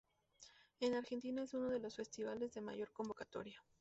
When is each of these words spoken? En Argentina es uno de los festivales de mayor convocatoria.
En 0.79 0.95
Argentina 0.95 1.43
es 1.43 1.53
uno 1.53 1.69
de 1.69 1.79
los 1.79 1.95
festivales 1.97 2.55
de 2.55 2.61
mayor 2.61 2.91
convocatoria. 2.91 3.61